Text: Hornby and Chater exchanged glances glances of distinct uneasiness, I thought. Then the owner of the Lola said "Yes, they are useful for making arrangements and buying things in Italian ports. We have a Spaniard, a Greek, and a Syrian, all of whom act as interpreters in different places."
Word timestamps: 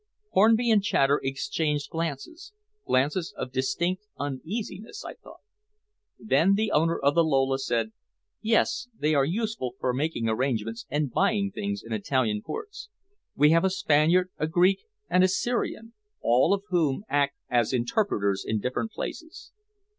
Hornby 0.31 0.71
and 0.71 0.83
Chater 0.83 1.21
exchanged 1.23 1.91
glances 1.91 2.53
glances 2.87 3.35
of 3.37 3.51
distinct 3.51 4.01
uneasiness, 4.17 5.05
I 5.05 5.13
thought. 5.13 5.41
Then 6.17 6.55
the 6.55 6.71
owner 6.71 6.97
of 6.97 7.13
the 7.13 7.23
Lola 7.23 7.59
said 7.59 7.91
"Yes, 8.41 8.87
they 8.97 9.13
are 9.13 9.23
useful 9.23 9.75
for 9.79 9.93
making 9.93 10.27
arrangements 10.27 10.87
and 10.89 11.11
buying 11.11 11.51
things 11.51 11.83
in 11.83 11.93
Italian 11.93 12.41
ports. 12.41 12.89
We 13.35 13.51
have 13.51 13.63
a 13.63 13.69
Spaniard, 13.69 14.31
a 14.39 14.47
Greek, 14.47 14.85
and 15.07 15.23
a 15.23 15.27
Syrian, 15.27 15.93
all 16.19 16.51
of 16.51 16.63
whom 16.69 17.03
act 17.07 17.35
as 17.47 17.71
interpreters 17.71 18.43
in 18.43 18.59
different 18.59 18.91
places." 18.91 19.51